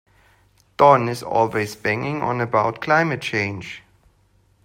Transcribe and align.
Don 0.77 1.07
is 1.07 1.21
always 1.21 1.75
banging 1.75 2.23
on 2.23 2.41
about 2.41 2.81
climate 2.81 3.21
change. 3.21 3.83